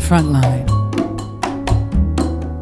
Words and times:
Be 0.00 0.06
a 0.06 0.08
frontline. 0.08 0.68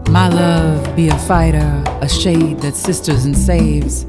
My 0.09 0.29
love 0.29 0.97
be 0.97 1.09
a 1.09 1.19
fighter, 1.19 1.83
a 2.01 2.09
shade 2.09 2.61
that 2.61 2.75
sisters 2.75 3.25
and 3.25 3.37
saves. 3.37 4.07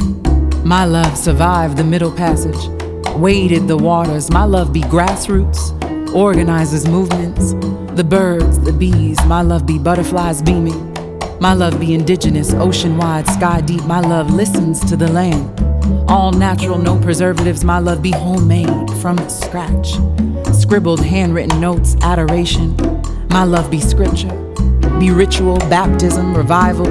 My 0.63 0.85
love 0.85 1.17
survived 1.17 1.77
the 1.77 1.83
middle 1.83 2.11
passage, 2.11 2.67
waded 3.15 3.67
the 3.67 3.77
waters. 3.77 4.29
My 4.31 4.45
love 4.45 4.71
be 4.71 4.81
grassroots, 4.81 6.13
organizes 6.13 6.87
movements. 6.87 7.53
The 7.95 8.03
birds, 8.03 8.59
the 8.59 8.73
bees, 8.73 9.23
my 9.25 9.41
love 9.41 9.65
be 9.65 9.77
butterflies 9.77 10.41
beaming. 10.41 10.85
My 11.39 11.53
love 11.53 11.79
be 11.79 11.93
indigenous, 11.93 12.53
ocean 12.53 12.97
wide, 12.97 13.27
sky 13.27 13.61
deep. 13.61 13.83
My 13.85 13.99
love 13.99 14.31
listens 14.31 14.79
to 14.89 14.95
the 14.95 15.09
land. 15.09 15.59
All 16.09 16.31
natural, 16.31 16.77
no 16.77 16.99
preservatives. 16.99 17.63
My 17.63 17.79
love 17.79 18.01
be 18.01 18.11
homemade 18.11 18.89
from 19.01 19.17
scratch. 19.29 19.95
Scribbled, 20.53 21.03
handwritten 21.03 21.59
notes, 21.59 21.95
adoration. 22.01 22.98
My 23.29 23.43
love 23.43 23.69
be 23.69 23.79
scripture, 23.79 24.31
be 24.99 25.11
ritual, 25.11 25.57
baptism, 25.69 26.35
revival. 26.35 26.87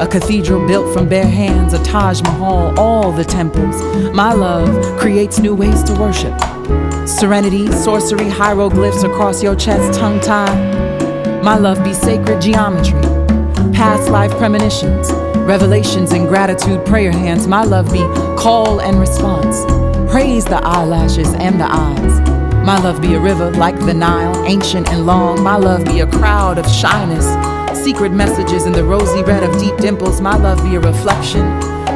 A 0.00 0.06
cathedral 0.06 0.66
built 0.66 0.92
from 0.92 1.08
bare 1.08 1.24
hands, 1.24 1.74
a 1.74 1.82
Taj 1.84 2.20
Mahal, 2.22 2.78
all 2.78 3.12
the 3.12 3.24
temples. 3.24 3.80
My 4.12 4.32
love 4.32 4.68
creates 4.98 5.38
new 5.38 5.54
ways 5.54 5.84
to 5.84 5.94
worship. 5.94 6.36
Serenity, 7.08 7.70
sorcery, 7.70 8.28
hieroglyphs 8.28 9.04
across 9.04 9.42
your 9.42 9.54
chest, 9.54 9.98
tongue 9.98 10.20
tied. 10.20 11.42
My 11.44 11.56
love 11.56 11.82
be 11.84 11.94
sacred 11.94 12.42
geometry, 12.42 13.00
past 13.72 14.10
life 14.10 14.32
premonitions, 14.32 15.12
revelations 15.46 16.10
and 16.10 16.28
gratitude, 16.28 16.84
prayer 16.84 17.12
hands. 17.12 17.46
My 17.46 17.62
love 17.62 17.92
be 17.92 18.00
call 18.36 18.80
and 18.80 18.98
response. 18.98 19.64
Praise 20.10 20.44
the 20.44 20.60
eyelashes 20.64 21.32
and 21.34 21.60
the 21.60 21.68
eyes. 21.70 22.25
My 22.66 22.80
love 22.80 23.00
be 23.00 23.14
a 23.14 23.20
river 23.20 23.52
like 23.52 23.78
the 23.78 23.94
Nile, 23.94 24.44
ancient 24.44 24.88
and 24.88 25.06
long. 25.06 25.40
My 25.40 25.54
love 25.54 25.84
be 25.84 26.00
a 26.00 26.06
crowd 26.08 26.58
of 26.58 26.68
shyness, 26.68 27.24
secret 27.84 28.10
messages 28.10 28.66
in 28.66 28.72
the 28.72 28.82
rosy 28.82 29.22
red 29.22 29.44
of 29.44 29.56
deep 29.60 29.76
dimples. 29.76 30.20
My 30.20 30.36
love 30.36 30.60
be 30.64 30.74
a 30.74 30.80
reflection, 30.80 31.46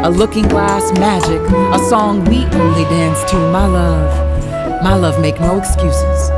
a 0.05 0.09
looking 0.09 0.47
glass 0.47 0.93
magic, 0.97 1.41
a 1.75 1.79
song 1.89 2.25
we 2.27 2.45
only 2.45 2.85
dance 2.85 3.29
to. 3.33 3.37
My 3.51 3.67
love, 3.67 4.85
my 4.85 4.95
love 4.95 5.21
make 5.21 5.41
no 5.41 5.59
excuses. 5.59 6.31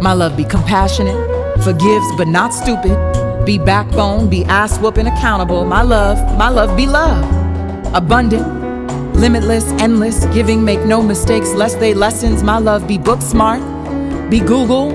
My 0.00 0.14
love 0.14 0.38
be 0.38 0.44
compassionate, 0.44 1.62
forgives 1.62 2.06
but 2.16 2.28
not 2.28 2.54
stupid. 2.54 2.96
Be 3.44 3.58
backbone, 3.58 4.30
be 4.30 4.46
ass 4.46 4.78
whooping 4.78 5.06
accountable. 5.06 5.66
My 5.66 5.82
love, 5.82 6.16
my 6.38 6.48
love 6.48 6.74
be 6.78 6.86
love. 6.86 7.22
Abundant, 7.94 8.65
limitless, 9.16 9.64
endless, 9.82 10.26
giving, 10.26 10.64
make 10.64 10.84
no 10.84 11.02
mistakes, 11.02 11.52
lest 11.54 11.80
they 11.80 11.94
lessons. 11.94 12.42
My 12.42 12.58
love 12.58 12.86
be 12.86 12.98
book 12.98 13.20
smart, 13.20 13.60
be 14.30 14.40
Google, 14.40 14.90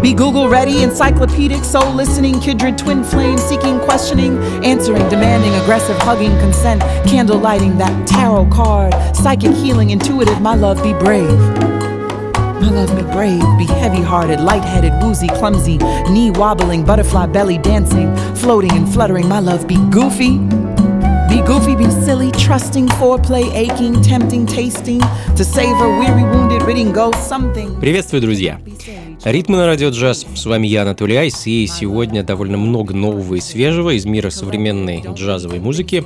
be 0.00 0.14
Google 0.14 0.48
ready, 0.48 0.82
encyclopedic, 0.82 1.62
soul 1.62 1.92
listening, 1.94 2.40
kindred 2.40 2.76
twin 2.76 3.04
flame, 3.04 3.38
seeking, 3.38 3.78
questioning, 3.80 4.36
answering, 4.64 5.08
demanding, 5.08 5.54
aggressive, 5.62 5.96
hugging, 5.98 6.36
consent, 6.40 6.82
candle 7.08 7.38
lighting, 7.38 7.78
that 7.78 8.06
tarot 8.06 8.46
card, 8.50 8.92
psychic 9.14 9.52
healing, 9.52 9.90
intuitive. 9.90 10.40
My 10.40 10.54
love 10.54 10.82
be 10.82 10.92
brave. 10.92 11.38
My 12.60 12.70
love 12.70 12.94
be 12.96 13.02
brave, 13.12 13.42
be 13.58 13.66
heavy 13.66 14.02
hearted, 14.02 14.40
light 14.40 14.64
headed, 14.64 14.92
woozy, 15.02 15.28
clumsy, 15.28 15.78
knee 16.10 16.30
wobbling, 16.30 16.84
butterfly 16.84 17.26
belly 17.26 17.58
dancing, 17.58 18.14
floating 18.36 18.72
and 18.72 18.92
fluttering. 18.92 19.28
My 19.28 19.40
love 19.40 19.66
be 19.66 19.76
goofy, 19.90 20.38
be 21.31 21.41
goofy, 21.41 21.75
be 21.75 21.89
silly, 21.91 22.31
trusting, 22.31 22.87
foreplay, 22.99 23.53
aching, 23.53 24.01
tempting, 24.01 24.45
tasting, 24.45 25.01
to 25.35 25.43
savor, 25.43 25.89
weary, 25.99 26.23
wounded, 26.23 26.63
ridding 26.63 26.91
ghosts, 26.91 27.27
something. 27.27 27.79
Приветствую, 27.79 28.21
друзья! 28.21 28.59
Ритмы 29.24 29.56
на 29.56 29.66
радио 29.66 29.90
джаз. 29.90 30.26
С 30.34 30.46
вами 30.46 30.66
я, 30.66 30.82
Анатолий 30.82 31.14
Айс, 31.14 31.46
и 31.46 31.68
сегодня 31.68 32.24
довольно 32.24 32.58
много 32.58 32.92
нового 32.92 33.36
и 33.36 33.40
свежего 33.40 33.90
из 33.90 34.04
мира 34.04 34.30
современной 34.30 35.04
джазовой 35.14 35.60
музыки. 35.60 36.04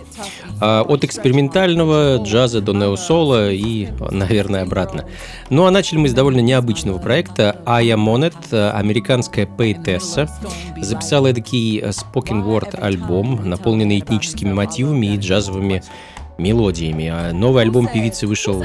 А, 0.60 0.82
от 0.82 1.02
экспериментального 1.02 2.18
джаза 2.22 2.60
до 2.60 2.74
неосола 2.74 3.50
и, 3.50 3.88
наверное, 4.10 4.64
обратно. 4.64 5.06
Ну 5.48 5.64
а 5.64 5.70
начали 5.70 5.96
мы 5.96 6.10
с 6.10 6.12
довольно 6.12 6.40
необычного 6.40 6.98
проекта. 6.98 7.62
Ая 7.64 7.96
Монет, 7.96 8.36
американская 8.52 9.46
поэтесса, 9.46 10.28
записала 10.76 11.28
эдакий 11.28 11.80
spoken 11.80 12.44
word 12.44 12.78
альбом, 12.78 13.48
наполненный 13.48 13.98
этническими 14.00 14.52
мотивами 14.52 15.14
и 15.14 15.16
джазовыми 15.16 15.82
мелодиями. 16.38 17.08
А 17.08 17.32
новый 17.32 17.62
альбом 17.62 17.88
певицы 17.88 18.26
вышел 18.26 18.62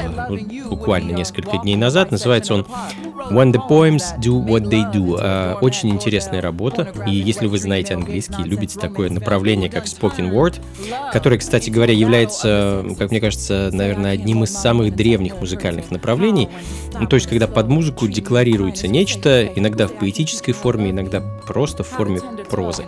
буквально 0.69 1.11
несколько 1.11 1.57
дней 1.57 1.75
назад. 1.75 2.11
Называется 2.11 2.53
он 2.55 2.65
When 3.29 3.51
the 3.51 3.61
Poems 3.69 4.03
Do 4.19 4.43
What 4.43 4.69
They 4.69 4.91
Do. 4.91 5.17
А, 5.19 5.57
очень 5.61 5.89
интересная 5.89 6.41
работа. 6.41 6.91
И 7.05 7.11
если 7.11 7.45
вы 7.45 7.59
знаете 7.59 7.93
английский, 7.93 8.43
любите 8.43 8.79
такое 8.79 9.09
направление, 9.09 9.69
как 9.69 9.85
Spoken 9.85 10.31
Word, 10.31 10.55
которое, 11.13 11.37
кстати 11.37 11.69
говоря, 11.69 11.93
является, 11.93 12.83
как 12.97 13.11
мне 13.11 13.19
кажется, 13.19 13.69
наверное, 13.71 14.11
одним 14.11 14.43
из 14.43 14.51
самых 14.51 14.95
древних 14.95 15.39
музыкальных 15.39 15.91
направлений. 15.91 16.49
Ну, 16.99 17.07
то 17.07 17.15
есть, 17.15 17.27
когда 17.27 17.47
под 17.47 17.67
музыку 17.67 18.07
декларируется 18.07 18.87
нечто, 18.87 19.45
иногда 19.45 19.87
в 19.87 19.93
поэтической 19.93 20.53
форме, 20.53 20.91
иногда 20.91 21.21
просто 21.45 21.83
в 21.83 21.87
форме 21.87 22.21
прозы. 22.49 22.85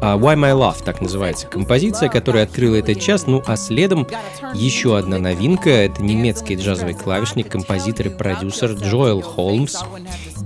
А, 0.00 0.16
Why 0.16 0.36
My 0.36 0.52
Love, 0.52 0.82
так 0.84 1.00
называется 1.00 1.46
композиция, 1.46 2.08
которая 2.08 2.44
открыла 2.44 2.76
этот 2.76 3.00
час. 3.00 3.26
Ну, 3.26 3.42
а 3.46 3.56
следом 3.56 4.06
еще 4.54 4.96
одна 4.98 5.18
новинка— 5.18 5.70
это 5.70 6.02
немецкий 6.02 6.56
джазовый 6.56 6.94
клавишник, 6.94 7.48
композитор 7.48 8.06
и 8.06 8.10
продюсер 8.10 8.72
Джоэл 8.72 9.22
Холмс 9.64 9.84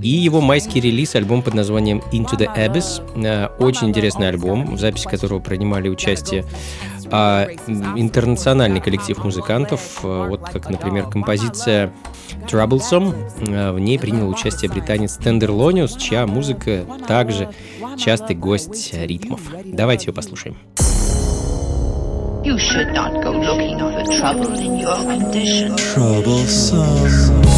и 0.02 0.08
его 0.08 0.40
майский 0.40 0.80
релиз, 0.80 1.14
альбом 1.14 1.42
под 1.42 1.54
названием 1.54 2.02
Into 2.12 2.38
the 2.38 2.48
Abyss. 2.54 3.02
Э, 3.24 3.48
очень 3.58 3.88
интересный 3.88 4.28
альбом, 4.28 4.76
в 4.76 4.78
записи 4.78 5.08
которого 5.08 5.40
принимали 5.40 5.88
участие 5.88 6.44
а, 7.10 7.48
интернациональный 7.96 8.80
коллектив 8.80 9.22
музыкантов, 9.24 10.00
э, 10.02 10.26
вот 10.28 10.42
как, 10.48 10.68
например, 10.68 11.06
композиция 11.06 11.92
Troublesome. 12.46 13.14
Э, 13.48 13.72
в 13.72 13.78
ней 13.78 13.98
принял 13.98 14.28
участие 14.28 14.70
британец 14.70 15.16
Тендерлониус, 15.16 15.96
чья 15.96 16.26
музыка 16.26 16.84
также 17.06 17.48
частый 17.96 18.36
гость 18.36 18.92
ритмов. 18.94 19.40
Давайте 19.64 20.08
ее 20.08 20.12
послушаем. 20.12 20.56
You 22.44 22.56
should 22.56 22.94
not 22.94 23.12
go 23.22 23.32
looking 23.32 23.78
for 23.78 24.04
trouble 24.16 24.58
in 24.58 24.78
your 24.78 24.96
condition. 25.04 25.76
Troublesome. 25.76 27.57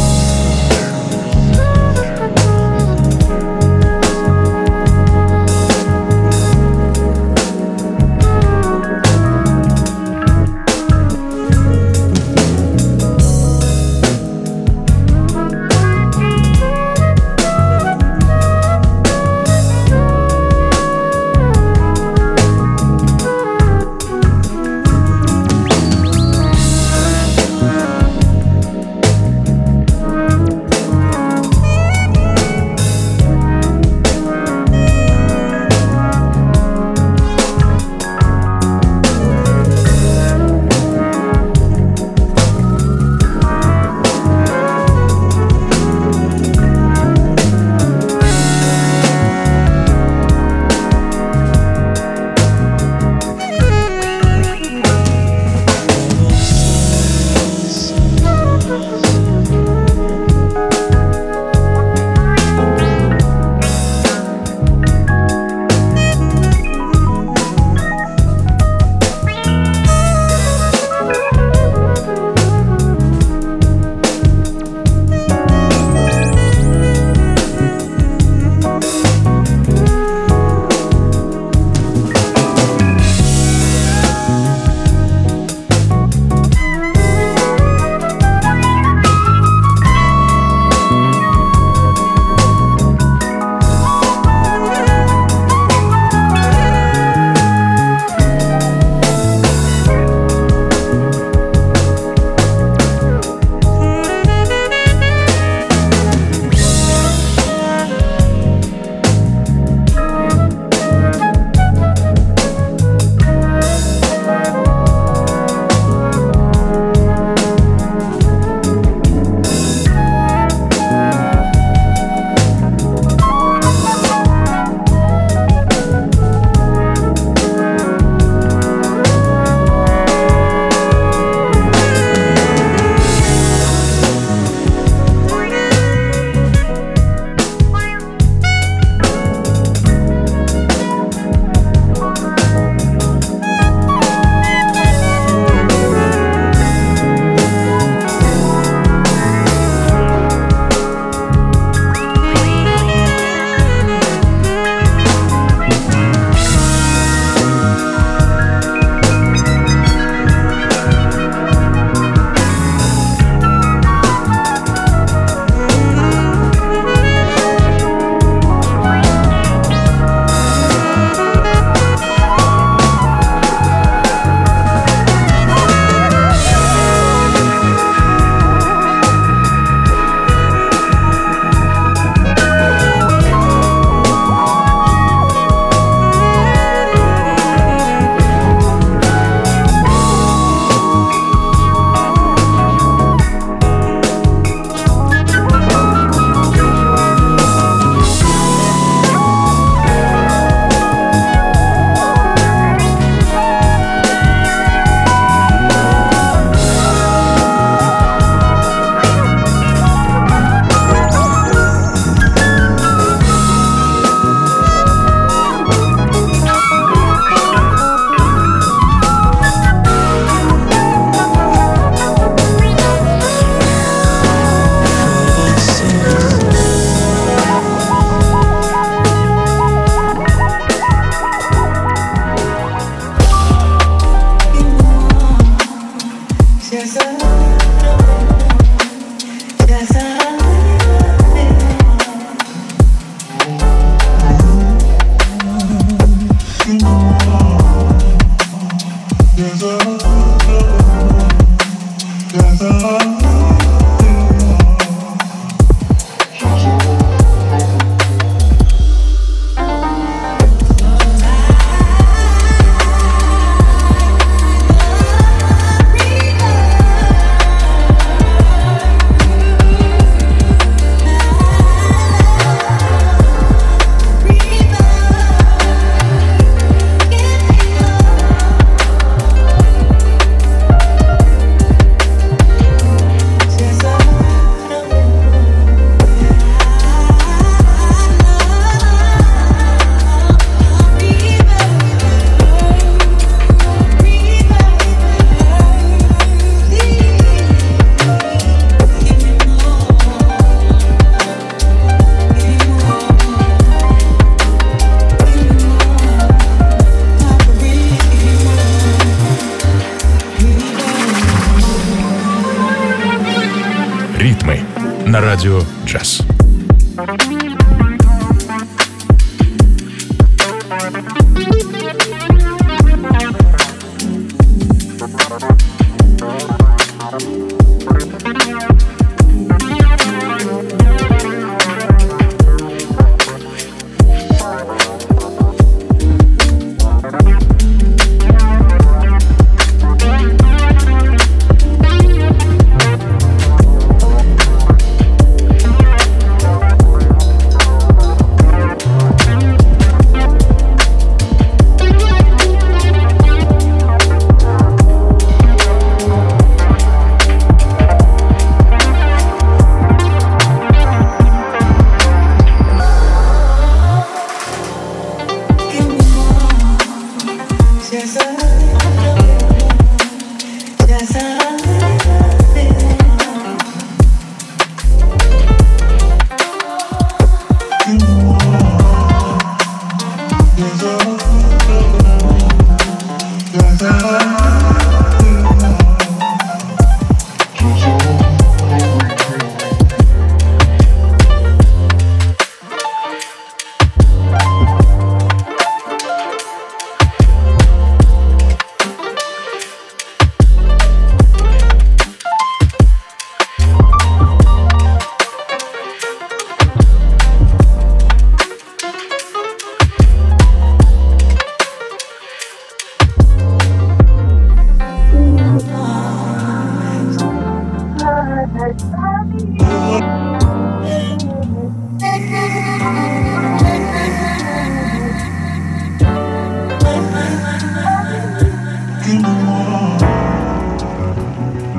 Oh, 429.83 431.70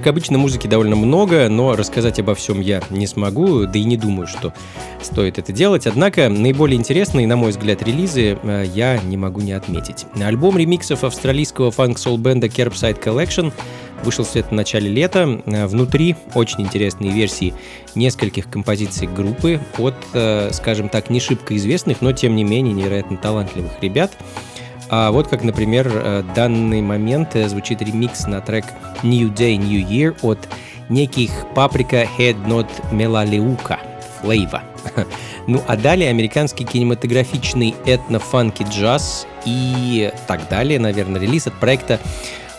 Как 0.00 0.06
обычно, 0.06 0.38
музыки 0.38 0.66
довольно 0.66 0.96
много, 0.96 1.50
но 1.50 1.76
рассказать 1.76 2.18
обо 2.18 2.34
всем 2.34 2.62
я 2.62 2.80
не 2.88 3.06
смогу, 3.06 3.66
да 3.66 3.78
и 3.78 3.84
не 3.84 3.98
думаю, 3.98 4.26
что 4.26 4.54
стоит 5.02 5.38
это 5.38 5.52
делать. 5.52 5.86
Однако 5.86 6.30
наиболее 6.30 6.78
интересные, 6.78 7.26
на 7.26 7.36
мой 7.36 7.50
взгляд, 7.50 7.82
релизы 7.82 8.38
э, 8.42 8.64
я 8.74 8.96
не 8.96 9.18
могу 9.18 9.42
не 9.42 9.52
отметить. 9.52 10.06
Альбом 10.18 10.56
ремиксов 10.56 11.04
австралийского 11.04 11.70
фанк-сол-бенда 11.70 12.46
Kerbside 12.46 12.98
Collection 12.98 13.52
вышел 14.02 14.24
в 14.24 14.28
свет 14.28 14.46
в 14.46 14.52
начале 14.52 14.88
лета. 14.88 15.42
Э, 15.44 15.66
внутри 15.66 16.16
очень 16.34 16.62
интересные 16.62 17.12
версии 17.12 17.52
нескольких 17.94 18.48
композиций 18.48 19.06
группы 19.06 19.60
от, 19.76 19.96
э, 20.14 20.48
скажем 20.54 20.88
так, 20.88 21.10
не 21.10 21.20
шибко 21.20 21.54
известных, 21.58 22.00
но 22.00 22.12
тем 22.12 22.36
не 22.36 22.44
менее 22.44 22.72
невероятно 22.72 23.18
талантливых 23.18 23.72
ребят. 23.82 24.12
А 24.90 25.12
вот 25.12 25.28
как, 25.28 25.44
например, 25.44 25.88
э, 25.92 26.22
данный 26.34 26.82
момент 26.82 27.36
э, 27.36 27.48
звучит 27.48 27.80
ремикс 27.80 28.26
на 28.26 28.40
трек 28.40 28.64
New 29.04 29.32
Day, 29.32 29.56
New 29.56 29.86
Year 29.86 30.16
от 30.22 30.48
неких 30.88 31.30
Paprika 31.54 32.08
Head 32.18 32.44
Not 32.46 32.66
Melaleuca 32.90 33.78
Flavor. 34.20 34.62
ну 35.46 35.62
а 35.68 35.76
далее 35.76 36.10
американский 36.10 36.64
кинематографичный 36.64 37.76
этно-фанки 37.86 38.64
джаз 38.68 39.28
и 39.44 40.12
так 40.26 40.48
далее, 40.48 40.80
наверное, 40.80 41.20
релиз 41.20 41.46
от 41.46 41.54
проекта 41.54 42.00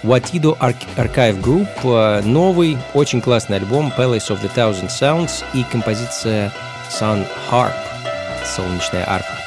Watido 0.04 0.58
Archive 0.58 1.42
Group, 1.42 1.68
э, 1.84 2.22
новый, 2.24 2.78
очень 2.94 3.20
классный 3.20 3.58
альбом 3.58 3.92
Palace 3.98 4.30
of 4.30 4.42
the 4.42 4.50
Thousand 4.56 4.88
Sounds 4.88 5.44
и 5.54 5.64
композиция 5.70 6.54
Sun 6.90 7.26
Harp, 7.52 7.76
солнечная 8.46 9.04
арфа. 9.06 9.40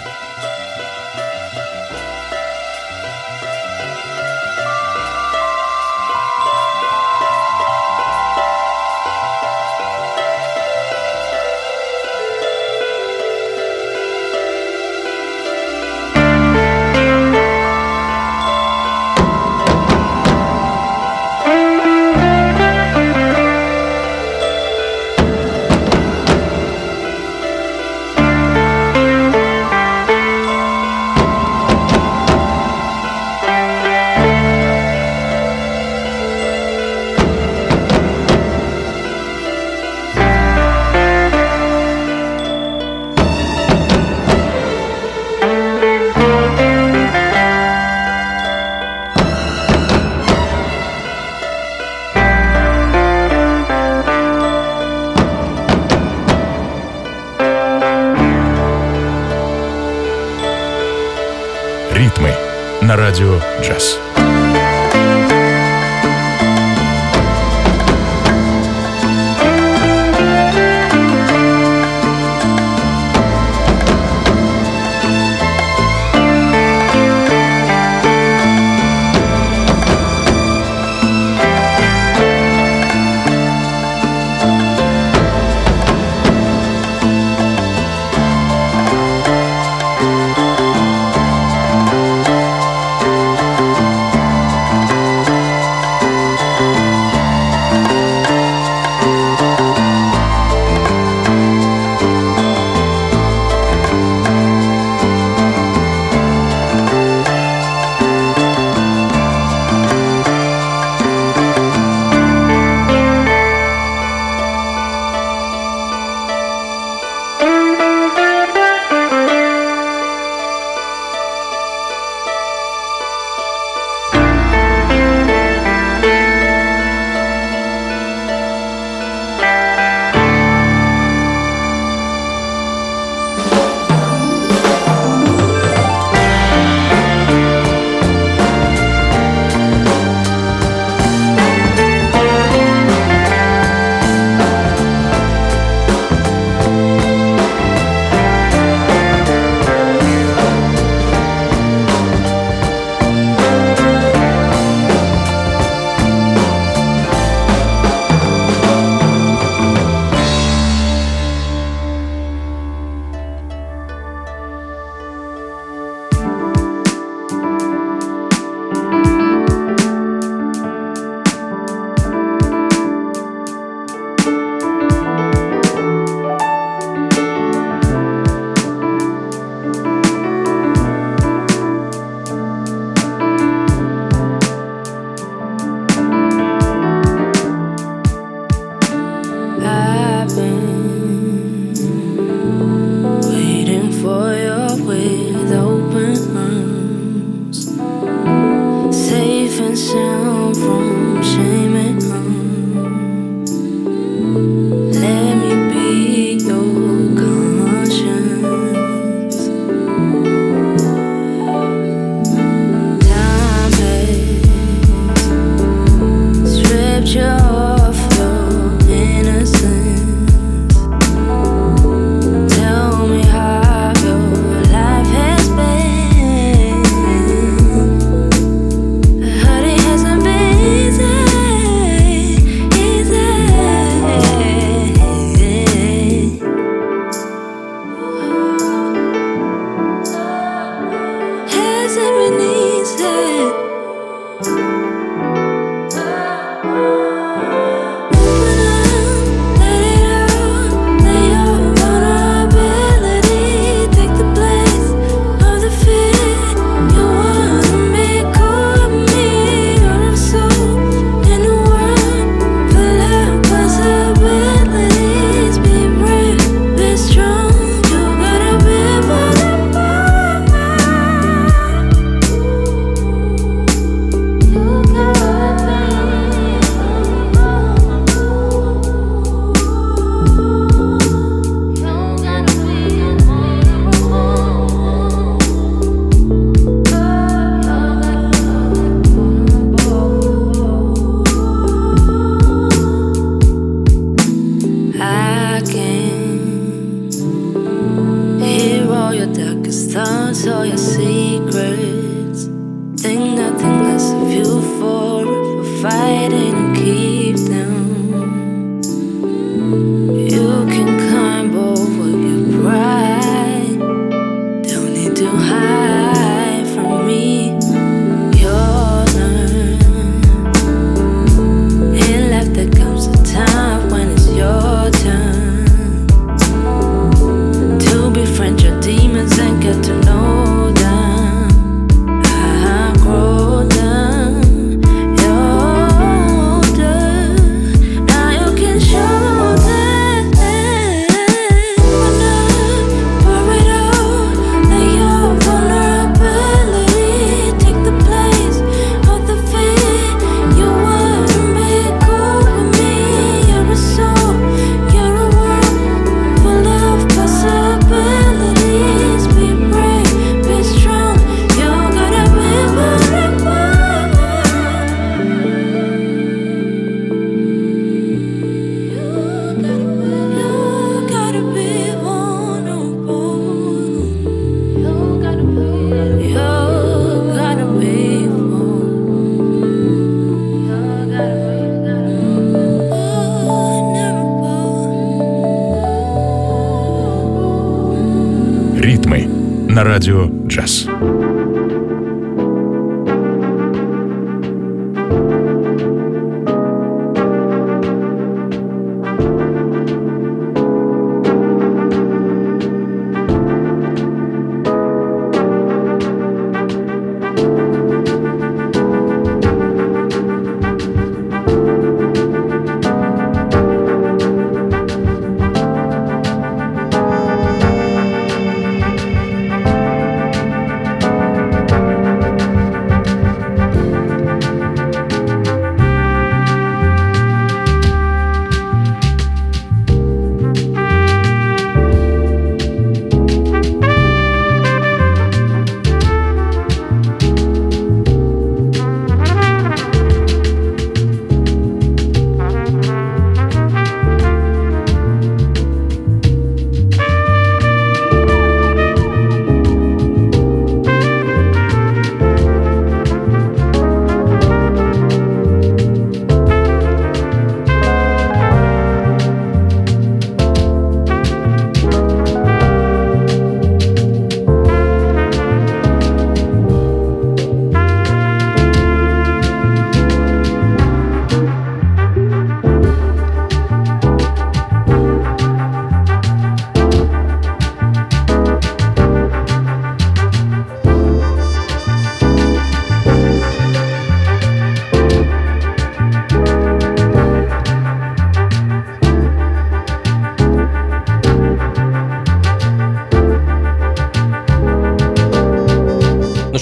to 315.15 315.31
hide. 315.31 315.84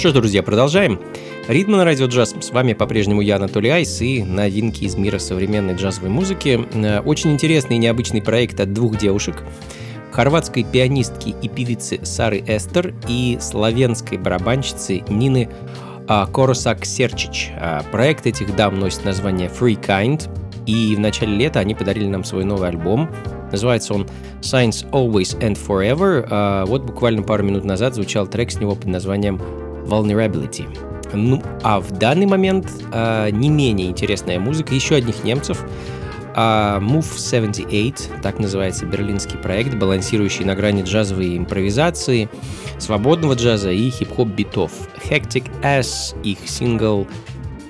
Что 0.03 0.09
ж, 0.09 0.15
друзья, 0.15 0.43
продолжаем. 0.43 0.99
Ритмы 1.47 1.77
на 1.77 1.85
радио 1.85 2.07
джаз. 2.07 2.35
С 2.41 2.51
вами 2.51 2.73
по-прежнему 2.73 3.21
я, 3.21 3.37
Анатолий 3.37 3.71
Айс, 3.71 4.01
и 4.01 4.25
новинки 4.25 4.83
из 4.83 4.97
мира 4.97 5.21
современной 5.21 5.77
джазовой 5.77 6.11
музыки. 6.11 6.67
Э, 6.75 6.99
очень 7.03 7.31
интересный 7.31 7.77
и 7.77 7.79
необычный 7.79 8.21
проект 8.21 8.59
от 8.59 8.73
двух 8.73 8.99
девушек. 8.99 9.45
Хорватской 10.11 10.65
пианистки 10.65 11.37
и 11.41 11.49
певицы 11.49 12.01
Сары 12.05 12.43
Эстер 12.45 12.97
и 13.07 13.39
славянской 13.41 14.19
барабанщицы 14.19 15.05
Нины 15.09 15.49
а, 16.09 16.27
Коросак 16.27 16.85
Серчич. 16.85 17.53
А, 17.57 17.85
проект 17.93 18.27
этих 18.27 18.57
дам 18.57 18.81
носит 18.81 19.05
название 19.05 19.49
Free 19.49 19.81
Kind, 19.81 20.29
и 20.67 20.97
в 20.97 20.99
начале 20.99 21.37
лета 21.37 21.61
они 21.61 21.77
подарили 21.77 22.09
нам 22.09 22.25
свой 22.25 22.45
новый 22.45 22.71
альбом. 22.71 23.09
Называется 23.53 23.95
он 23.95 24.09
Science 24.41 24.85
Always 24.91 25.39
and 25.39 25.57
Forever. 25.65 26.27
А, 26.29 26.67
вот 26.67 26.83
буквально 26.83 27.23
пару 27.23 27.45
минут 27.45 27.63
назад 27.63 27.95
звучал 27.95 28.27
трек 28.27 28.51
с 28.51 28.59
него 28.59 28.75
под 28.75 28.87
названием 28.87 29.41
Vulnerability. 29.87 30.67
Ну, 31.13 31.43
а 31.63 31.81
в 31.81 31.93
данный 31.93 32.27
момент 32.27 32.71
э, 32.93 33.31
не 33.31 33.51
менее 33.51 33.89
интересная 33.89 34.39
музыка 34.39 34.75
еще 34.75 34.95
одних 34.95 35.25
немцев. 35.25 35.63
Э, 36.35 36.79
Move 36.81 37.19
78, 37.19 38.23
так 38.23 38.39
называется 38.39 38.87
берлинский 38.87 39.39
проект, 39.39 39.75
балансирующий 39.75 40.45
на 40.45 40.55
грани 40.55 40.83
джазовой 40.83 41.37
импровизации, 41.37 42.29
свободного 42.79 43.35
джаза 43.35 43.71
и 43.71 43.91
хип-хоп 43.91 44.29
битов. 44.29 44.73
Hectic 45.09 45.45
S, 45.63 46.15
их 46.23 46.39
сингл 46.47 47.07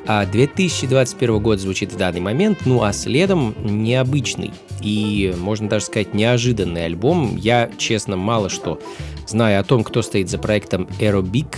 2021 0.06 1.40
год 1.40 1.60
звучит 1.60 1.92
в 1.92 1.96
данный 1.96 2.20
момент, 2.20 2.60
ну 2.64 2.82
а 2.82 2.92
следом 2.92 3.54
необычный 3.64 4.52
и, 4.80 5.32
можно 5.38 5.68
даже 5.68 5.86
сказать, 5.86 6.12
неожиданный 6.12 6.86
альбом. 6.86 7.36
Я, 7.36 7.70
честно, 7.78 8.16
мало 8.16 8.48
что 8.48 8.80
знаю 9.26 9.60
о 9.60 9.64
том, 9.64 9.84
кто 9.84 10.02
стоит 10.02 10.28
за 10.28 10.38
проектом 10.38 10.88
Aerobic, 10.98 11.54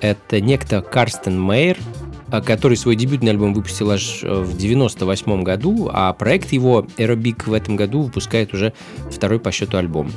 это 0.00 0.40
некто 0.40 0.82
Карстен 0.82 1.40
Мейер, 1.40 1.76
а, 2.30 2.40
который 2.40 2.76
свой 2.76 2.94
дебютный 2.94 3.32
альбом 3.32 3.54
выпустил 3.54 3.90
аж 3.90 4.20
э, 4.22 4.42
в 4.42 4.56
98 4.56 5.42
году, 5.42 5.90
а 5.92 6.12
проект 6.12 6.52
его 6.52 6.86
Aerobic 6.96 7.48
в 7.48 7.52
этом 7.52 7.74
году 7.74 8.02
выпускает 8.02 8.54
уже 8.54 8.72
второй 9.10 9.40
по 9.40 9.50
счету 9.50 9.78
альбом, 9.78 10.12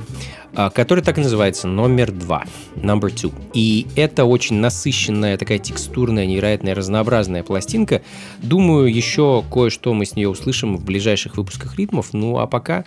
а, 0.54 0.70
который 0.70 1.04
так 1.04 1.18
и 1.18 1.22
называется 1.22 1.68
«Номер 1.68 2.12
два», 2.12 2.44
«Number 2.76 3.10
two». 3.10 3.34
И 3.54 3.88
это 3.96 4.26
очень 4.26 4.58
насыщенная, 4.58 5.38
такая 5.38 5.58
текстурная, 5.58 6.28
невероятная, 6.28 6.76
разнообразная 6.76 7.42
пластинка. 7.42 8.04
Думаю, 8.44 8.94
еще 8.94 9.44
кое-что 9.52 9.94
мы 9.94 10.06
с 10.06 10.16
нее 10.16 10.30
услышим 10.30 10.78
в 10.78 10.86
ближайших 10.86 11.38
выпусках 11.38 11.78
ритмов. 11.78 12.10
Ну 12.14 12.38
а 12.38 12.46
пока 12.46 12.86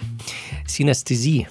«Синестезия». 0.67 1.49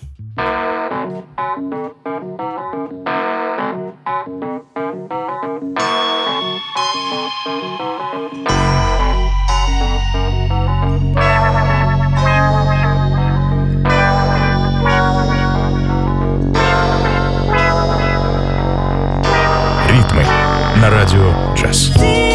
Радио 21.66 22.35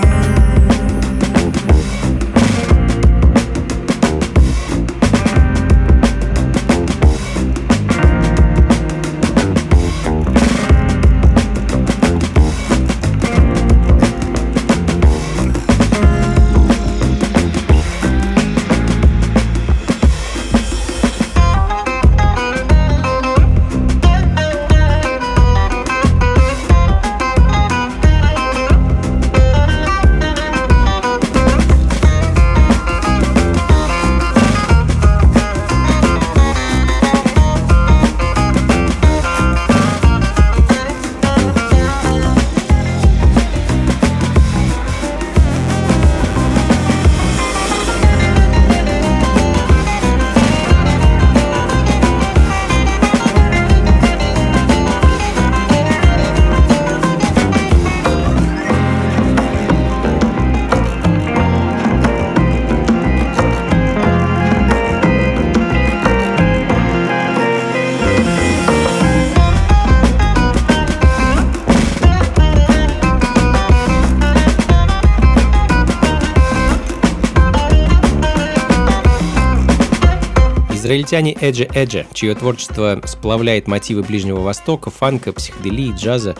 Израильтяне 80.91 81.37
Эджи 81.39 81.69
Эджи, 81.73 82.05
чье 82.11 82.35
творчество 82.35 82.99
сплавляет 83.05 83.65
мотивы 83.65 84.03
Ближнего 84.03 84.41
Востока, 84.41 84.89
фанка, 84.89 85.31
психоделии, 85.31 85.93
джаза. 85.95 86.35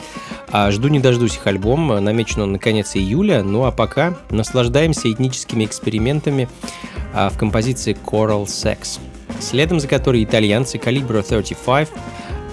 А 0.50 0.70
жду 0.72 0.90
не 0.90 1.00
дождусь 1.00 1.36
их 1.36 1.48
альбом, 1.48 1.88
намечен 1.88 2.42
он 2.42 2.52
на 2.52 2.60
конец 2.60 2.98
июля, 2.98 3.44
ну 3.44 3.64
а 3.64 3.72
пока 3.72 4.18
наслаждаемся 4.30 5.10
этническими 5.10 5.64
экспериментами 5.64 6.50
а, 7.14 7.30
в 7.30 7.38
композиции 7.38 7.96
Coral 7.96 8.44
Sex, 8.44 9.00
следом 9.40 9.80
за 9.80 9.88
которой 9.88 10.22
итальянцы 10.22 10.78
Calibro 10.78 11.24
35 11.24 11.88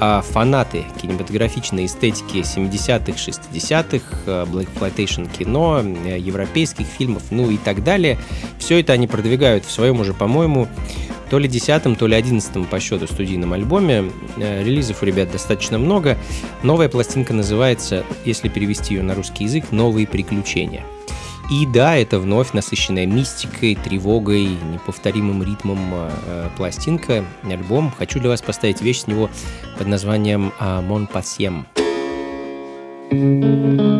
а 0.00 0.22
фанаты 0.22 0.84
кинематографичной 1.02 1.86
эстетики 1.86 2.36
70-х, 2.36 3.18
60-х, 3.18 4.44
Blaxploitation 4.44 5.28
кино, 5.36 5.80
европейских 5.80 6.86
фильмов, 6.86 7.24
ну 7.32 7.50
и 7.50 7.56
так 7.56 7.82
далее. 7.82 8.16
Все 8.60 8.78
это 8.78 8.92
они 8.92 9.08
продвигают 9.08 9.64
в 9.64 9.72
своем 9.72 9.98
уже, 9.98 10.14
по-моему, 10.14 10.68
то 11.30 11.38
ли 11.38 11.48
десятом, 11.48 11.96
то 11.96 12.06
ли 12.06 12.14
одиннадцатом 12.14 12.64
по 12.64 12.80
счету 12.80 13.06
студийном 13.06 13.52
альбоме. 13.52 14.10
Э, 14.36 14.62
релизов 14.62 15.02
у 15.02 15.06
ребят 15.06 15.30
достаточно 15.30 15.78
много. 15.78 16.16
Новая 16.62 16.88
пластинка 16.88 17.34
называется, 17.34 18.04
если 18.24 18.48
перевести 18.48 18.94
ее 18.94 19.02
на 19.02 19.14
русский 19.14 19.44
язык, 19.44 19.66
«Новые 19.70 20.06
приключения». 20.06 20.84
И 21.50 21.64
да, 21.66 21.96
это 21.96 22.18
вновь 22.18 22.52
насыщенная 22.52 23.06
мистикой, 23.06 23.74
тревогой, 23.74 24.48
неповторимым 24.72 25.42
ритмом 25.42 25.78
э, 25.92 26.48
пластинка, 26.56 27.24
альбом. 27.42 27.90
Хочу 27.96 28.20
для 28.20 28.28
вас 28.28 28.42
поставить 28.42 28.82
вещь 28.82 29.00
с 29.00 29.06
него 29.06 29.30
под 29.78 29.86
названием 29.86 30.52
«Мон 30.60 31.06
Пасьем». 31.06 31.66
thank 33.10 33.80
you 33.80 33.97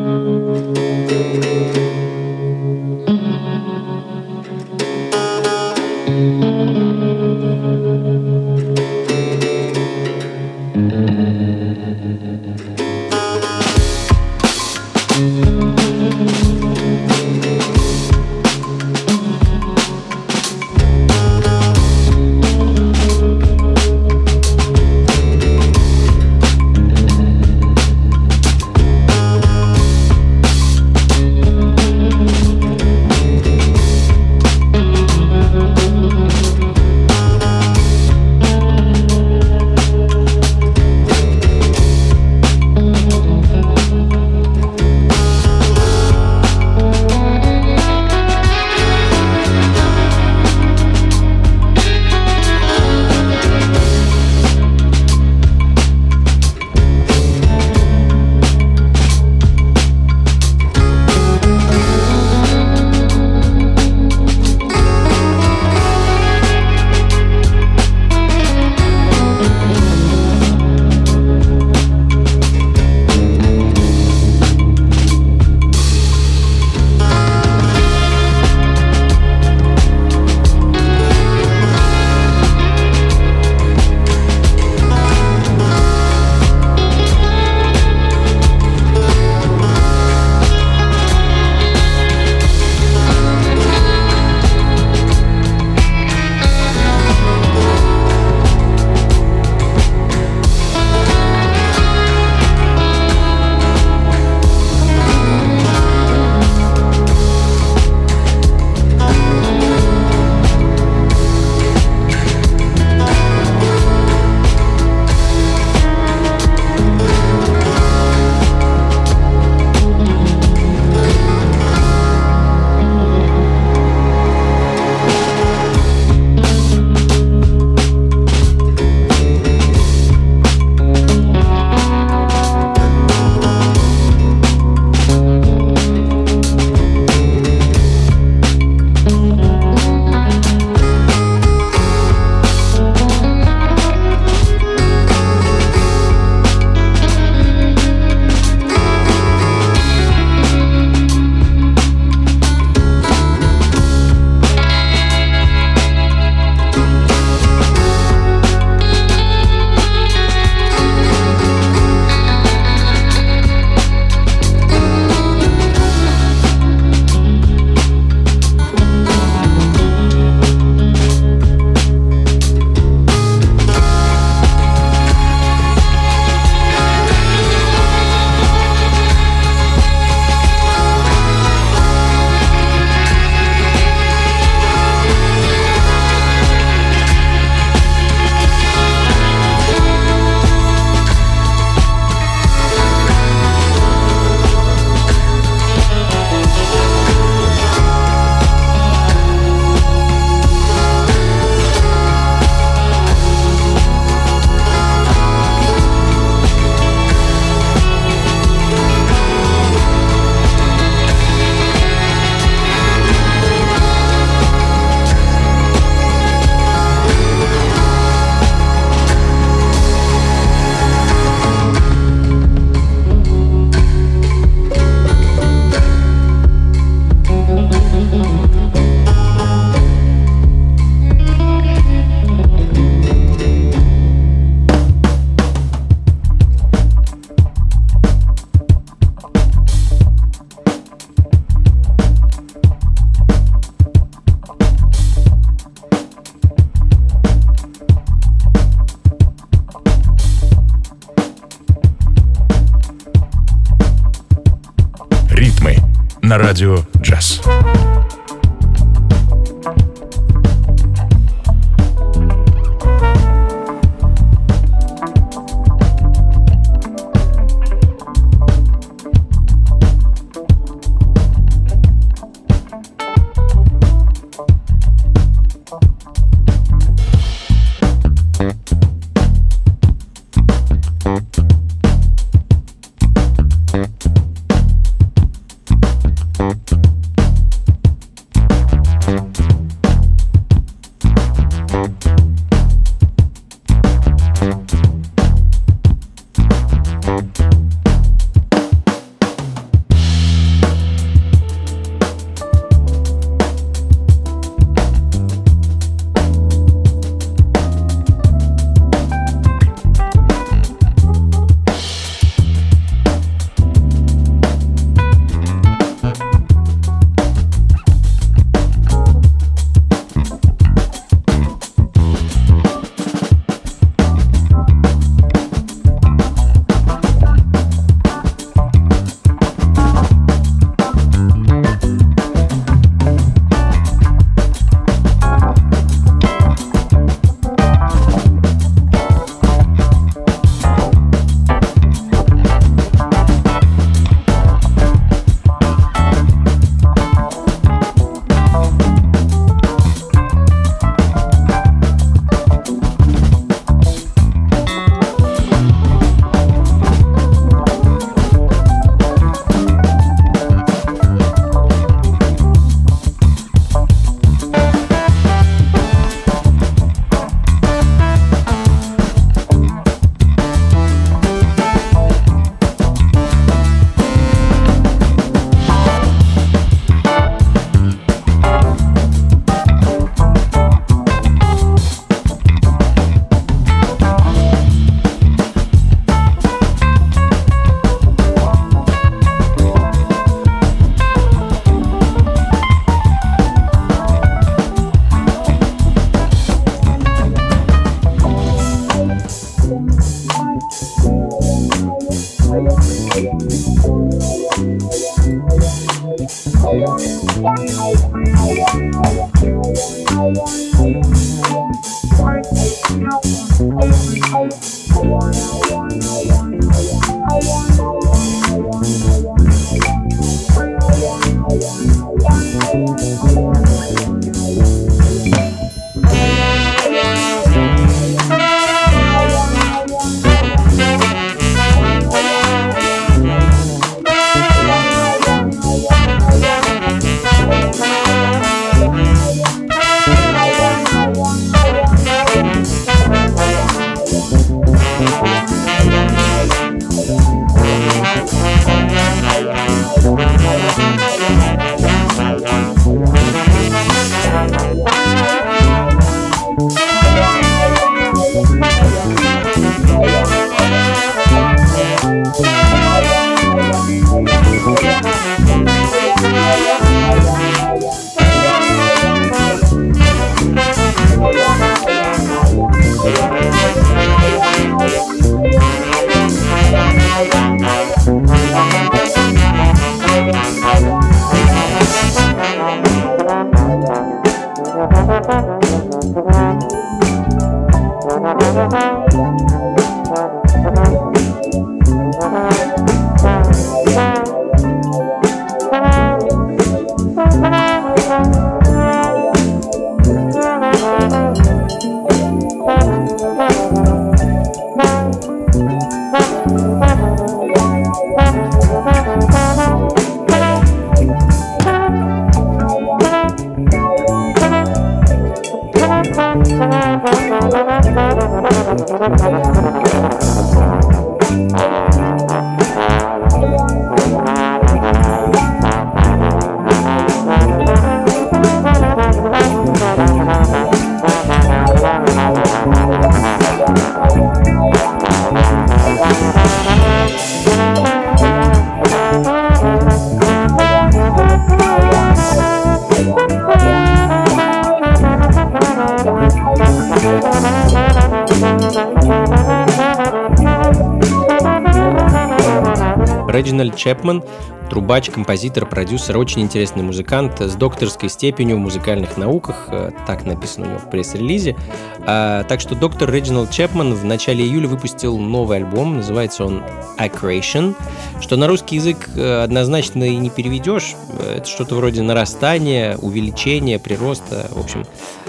Реджинальд 553.49 553.77
Чепман 553.77 554.23
трубач, 554.69 555.09
композитор, 555.09 555.65
продюсер, 555.65 556.19
очень 556.19 556.43
интересный 556.43 556.83
музыкант 556.83 557.41
с 557.41 557.55
докторской 557.55 558.11
степенью 558.11 558.57
в 558.57 558.59
музыкальных 558.59 559.17
науках, 559.17 559.69
э, 559.69 559.91
так 560.07 560.27
написано 560.27 560.67
у 560.67 560.69
него 560.69 560.79
в 560.79 560.91
пресс-релизе. 560.91 561.57
А, 562.01 562.45
так 562.45 562.61
что 562.61 562.75
доктор 562.75 563.11
Реджинальд 563.11 563.51
Чепман 563.51 563.95
в 563.95 564.05
начале 564.05 564.45
июля 564.45 564.69
выпустил 564.69 565.17
новый 565.17 565.57
альбом, 565.57 565.97
называется 565.97 566.45
он 566.45 566.63
Accretion, 566.99 567.75
что 568.21 568.37
на 568.37 568.47
русский 568.47 568.77
язык 568.77 569.09
э, 569.17 569.43
однозначно 569.43 570.05
и 570.05 570.17
не 570.17 570.29
переведешь. 570.29 570.95
Это 571.19 571.47
что-то 571.47 571.75
вроде 571.77 572.03
нарастания, 572.03 572.99
увеличения, 572.99 573.79
прироста, 573.79 574.49
в 574.51 574.61
общем, 574.61 574.85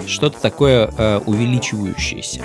что-то 0.06 0.38
такое 0.38 0.90
э, 0.94 1.20
увеличивающееся. 1.24 2.42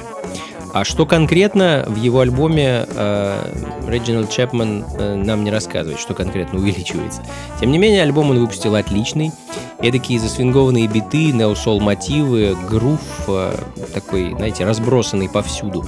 А 0.75 0.83
что 0.83 1.05
конкретно 1.05 1.85
в 1.87 1.95
его 1.95 2.19
альбоме 2.19 2.85
э, 2.85 3.87
Реджинальд 3.87 4.29
Чепман 4.29 4.83
э, 4.99 5.15
нам 5.15 5.45
не 5.45 5.49
рассказывает, 5.49 6.01
что 6.01 6.13
конкретно 6.13 6.59
увеличивается. 6.59 7.21
Тем 7.61 7.71
не 7.71 7.77
менее, 7.77 8.03
альбом 8.03 8.31
он 8.31 8.39
выпустил 8.39 8.75
отличный. 8.75 9.31
Эдакие 9.79 10.19
засвингованные 10.19 10.87
биты, 10.87 11.31
неосол 11.31 11.79
мотивы, 11.79 12.57
грув 12.69 12.99
э, 13.29 13.55
такой, 13.93 14.33
знаете, 14.33 14.65
разбросанный 14.65 15.29
повсюду. 15.29 15.85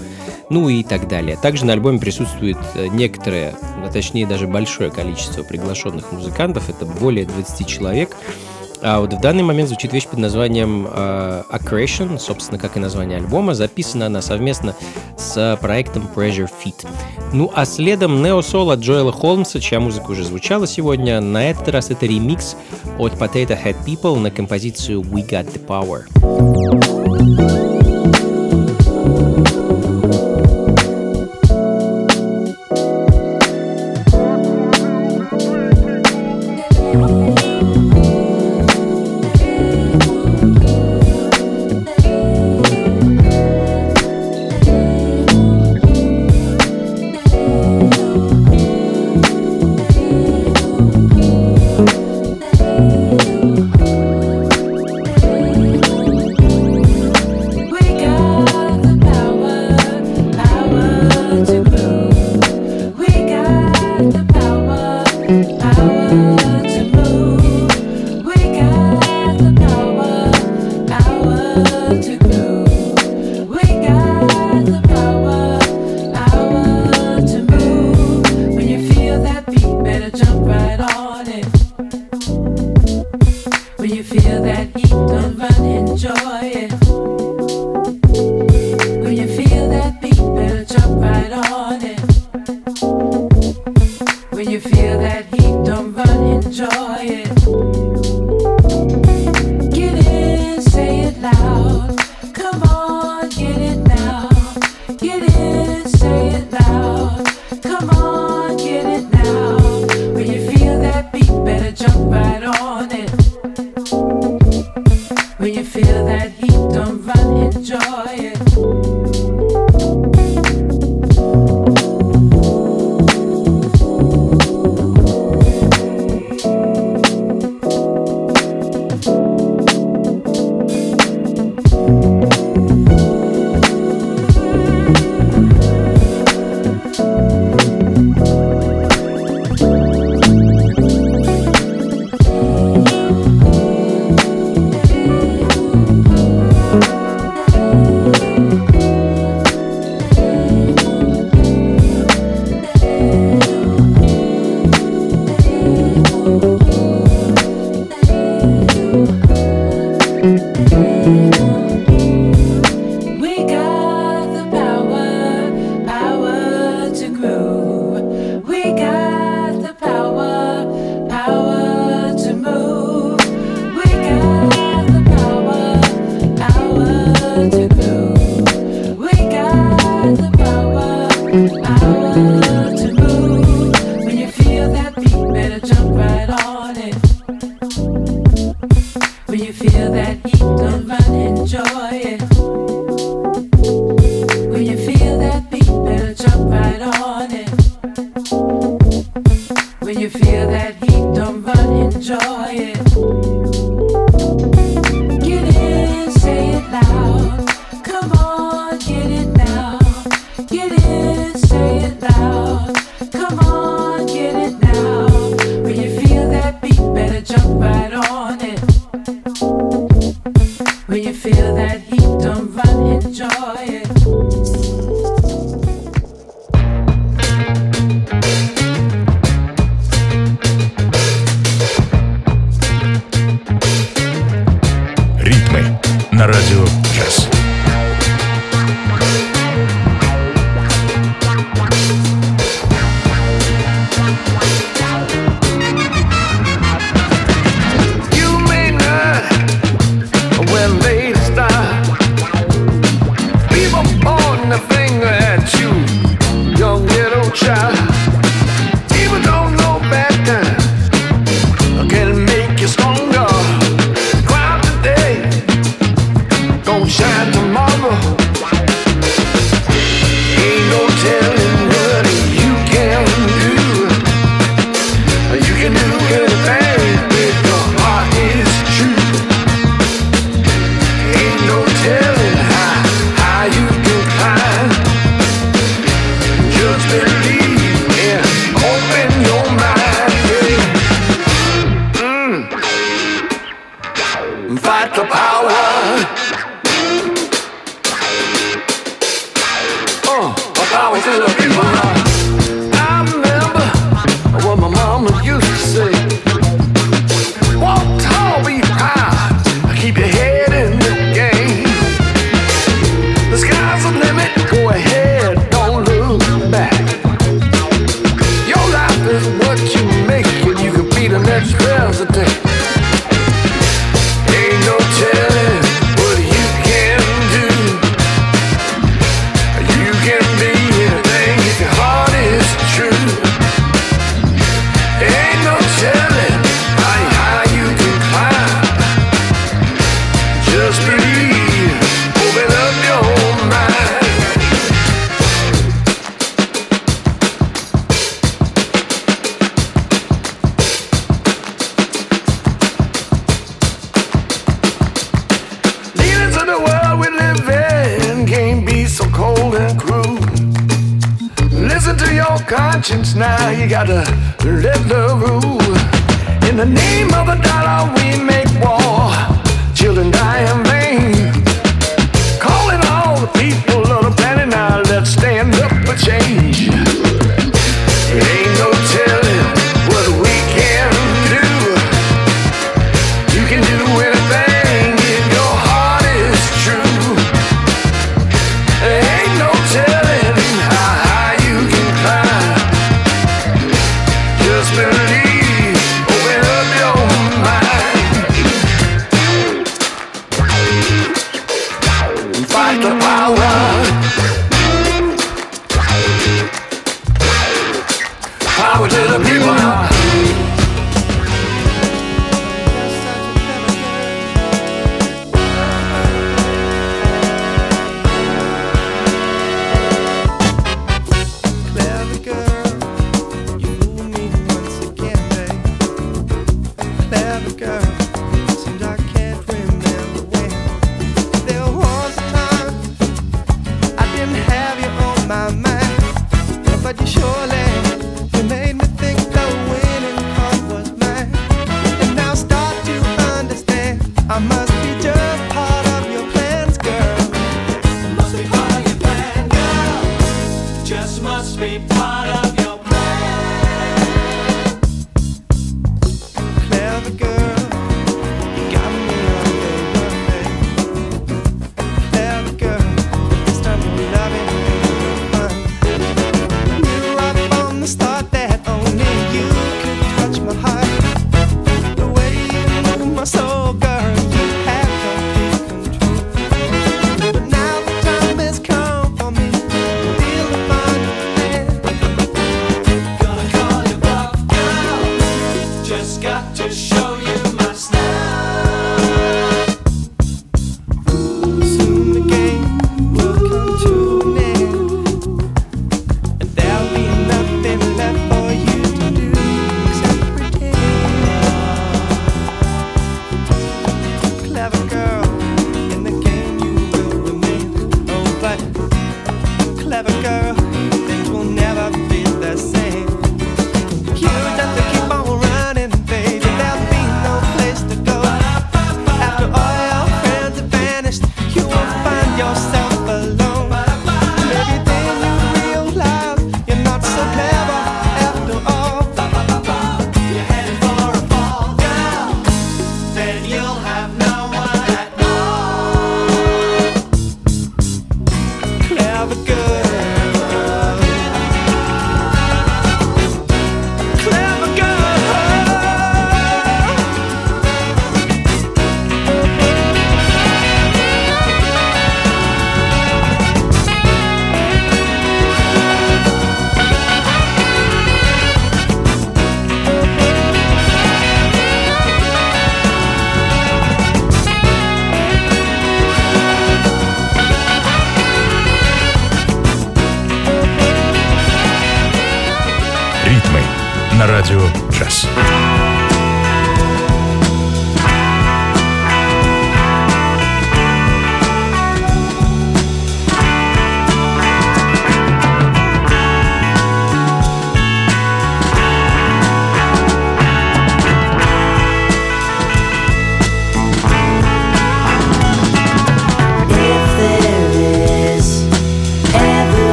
Ну 0.50 0.70
и 0.70 0.84
так 0.84 1.10
далее. 1.10 1.36
Также 1.36 1.66
на 1.66 1.74
альбоме 1.74 2.00
присутствует 2.00 2.58
э, 2.76 2.88
некоторое, 2.88 3.56
а 3.86 3.90
точнее 3.92 4.26
даже 4.26 4.48
большое 4.48 4.90
количество 4.90 5.44
приглашенных 5.44 6.14
музыкантов. 6.14 6.70
Это 6.70 6.86
более 6.86 7.26
20 7.26 7.68
человек. 7.68 8.16
А 8.82 8.99
вот 8.99 9.13
в 9.13 9.19
данный 9.19 9.43
момент 9.43 9.69
звучит 9.69 9.93
вещь 9.93 10.07
под 10.07 10.19
названием 10.19 10.88
э, 10.89 11.43
Accretion, 11.51 12.19
собственно, 12.19 12.59
как 12.59 12.78
и 12.78 12.80
название 12.80 13.17
альбома. 13.17 13.53
Записана 13.53 14.07
она 14.07 14.21
совместно 14.21 14.75
с 15.17 15.57
проектом 15.61 16.09
Pressure 16.13 16.49
Fit. 16.63 16.88
Ну 17.34 17.51
а 17.53 17.65
следом 17.65 18.23
Neo 18.23 18.39
Soul 18.39 18.73
от 18.73 18.80
Джоэла 18.80 19.11
Холмса, 19.11 19.59
чья 19.59 19.80
музыка 19.80 20.11
уже 20.11 20.23
звучала 20.23 20.67
сегодня. 20.67 21.19
На 21.21 21.49
этот 21.49 21.67
раз 21.69 21.89
это 21.89 22.05
ремикс 22.05 22.55
от 22.97 23.13
Potato 23.13 23.57
Head 23.61 23.78
People 23.86 24.19
на 24.19 24.32
композицию 24.32 25.01
We 25.01 25.28
Got 25.28 25.53
The 25.53 25.65
Power. 25.65 27.66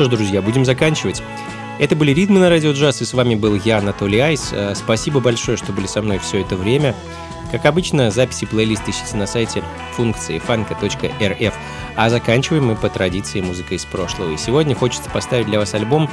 Что 0.00 0.06
ж, 0.06 0.16
друзья, 0.16 0.40
будем 0.40 0.64
заканчивать. 0.64 1.22
Это 1.78 1.94
были 1.94 2.12
«Ритмы 2.12 2.40
на 2.40 2.48
радио 2.48 2.72
джаз», 2.72 3.02
и 3.02 3.04
с 3.04 3.12
вами 3.12 3.34
был 3.34 3.54
я, 3.54 3.76
Анатолий 3.76 4.18
Айс. 4.18 4.48
Э, 4.50 4.74
спасибо 4.74 5.20
большое, 5.20 5.58
что 5.58 5.72
были 5.72 5.86
со 5.86 6.00
мной 6.00 6.18
все 6.18 6.40
это 6.40 6.56
время. 6.56 6.94
Как 7.52 7.66
обычно, 7.66 8.10
записи 8.10 8.46
плейлист 8.46 8.88
ищите 8.88 9.14
на 9.18 9.26
сайте 9.26 9.62
функции 9.96 10.38
фанка.рф, 10.38 11.54
а 11.96 12.08
заканчиваем 12.08 12.68
мы 12.68 12.76
по 12.76 12.88
традиции 12.88 13.42
музыкой 13.42 13.76
из 13.76 13.84
прошлого. 13.84 14.32
И 14.32 14.38
сегодня 14.38 14.74
хочется 14.74 15.10
поставить 15.10 15.44
для 15.44 15.58
вас 15.58 15.74
альбом 15.74 16.08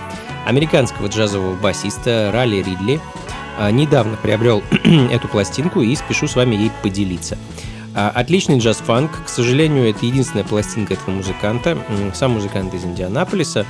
американского 0.45 1.07
джазового 1.07 1.55
басиста 1.55 2.29
Ралли 2.33 2.57
Ридли. 2.57 2.99
Э, 3.57 3.71
недавно 3.71 4.17
приобрел 4.17 4.63
эту 5.11 5.29
пластинку 5.29 5.79
и 5.79 5.95
спешу 5.95 6.27
с 6.27 6.35
вами 6.35 6.55
ей 6.55 6.71
поделиться. 6.83 7.38
Э, 7.98 8.12
отличный 8.14 8.60
джаз-фанк. 8.60 9.26
К 9.26 9.28
сожалению, 9.28 9.89
это 9.89 10.06
единственная 10.06 10.45
пластинка 10.45 10.93
этого 10.93 11.16
музыканта. 11.16 11.78
Сам 12.14 12.32
музыкант 12.32 12.74
из 12.76 12.86
Индианаполиса. 12.86 13.66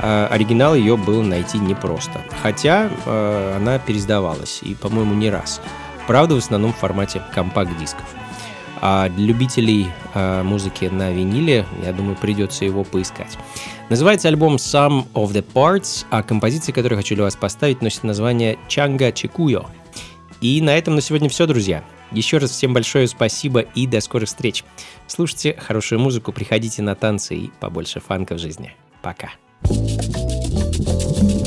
А, 0.00 0.26
оригинал 0.30 0.74
ее 0.74 0.96
было 0.96 1.22
найти 1.22 1.58
непросто. 1.58 2.22
Хотя 2.42 2.88
э, 3.04 3.56
она 3.56 3.78
пересдавалась, 3.78 4.60
и, 4.62 4.74
по-моему, 4.74 5.14
не 5.14 5.28
раз. 5.28 5.60
Правда, 6.06 6.34
в 6.34 6.38
основном 6.38 6.72
в 6.72 6.76
формате 6.76 7.22
компакт-дисков. 7.34 8.06
А 8.80 9.08
для 9.08 9.26
любителей 9.26 9.88
музыки 10.14 10.84
на 10.84 11.10
виниле, 11.10 11.66
я 11.84 11.92
думаю, 11.92 12.14
придется 12.14 12.64
его 12.64 12.84
поискать. 12.84 13.36
Называется 13.88 14.28
альбом 14.28 14.54
Some 14.54 15.04
of 15.14 15.32
the 15.32 15.44
Parts, 15.44 16.06
а 16.10 16.22
композиция, 16.22 16.72
которую 16.72 16.96
хочу 16.96 17.16
для 17.16 17.24
вас 17.24 17.34
поставить, 17.34 17.82
носит 17.82 18.04
название 18.04 18.56
Чанга 18.68 19.10
Чикуйо. 19.10 19.66
И 20.40 20.60
на 20.62 20.78
этом 20.78 20.94
на 20.94 21.00
сегодня 21.00 21.28
все, 21.28 21.46
друзья. 21.46 21.82
Еще 22.12 22.38
раз 22.38 22.50
всем 22.50 22.72
большое 22.72 23.06
спасибо 23.08 23.60
и 23.60 23.86
до 23.86 24.00
скорых 24.00 24.28
встреч. 24.28 24.64
Слушайте 25.06 25.54
хорошую 25.58 26.00
музыку, 26.00 26.32
приходите 26.32 26.82
на 26.82 26.94
танцы 26.94 27.34
и 27.34 27.50
побольше 27.60 28.00
фанка 28.00 28.34
в 28.34 28.38
жизни. 28.38 28.74
Пока. 29.02 29.30
thank 29.64 31.32
you 31.32 31.37